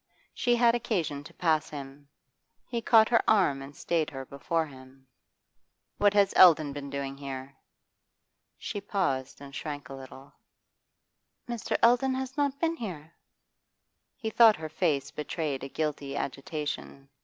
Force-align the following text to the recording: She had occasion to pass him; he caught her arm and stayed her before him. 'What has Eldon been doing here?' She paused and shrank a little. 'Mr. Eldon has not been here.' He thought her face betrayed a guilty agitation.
She 0.33 0.55
had 0.55 0.73
occasion 0.73 1.23
to 1.25 1.33
pass 1.35 1.69
him; 1.69 2.07
he 2.67 2.81
caught 2.81 3.09
her 3.09 3.21
arm 3.29 3.61
and 3.61 3.75
stayed 3.75 4.09
her 4.09 4.25
before 4.25 4.65
him. 4.65 5.05
'What 5.99 6.15
has 6.15 6.33
Eldon 6.35 6.73
been 6.73 6.89
doing 6.89 7.15
here?' 7.17 7.55
She 8.57 8.81
paused 8.81 9.41
and 9.41 9.53
shrank 9.53 9.89
a 9.89 9.93
little. 9.93 10.33
'Mr. 11.47 11.77
Eldon 11.83 12.15
has 12.15 12.35
not 12.35 12.59
been 12.59 12.77
here.' 12.77 13.13
He 14.15 14.31
thought 14.31 14.55
her 14.55 14.69
face 14.69 15.11
betrayed 15.11 15.63
a 15.63 15.69
guilty 15.69 16.17
agitation. 16.17 17.07